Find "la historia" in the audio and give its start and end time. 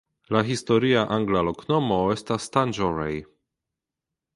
0.35-1.03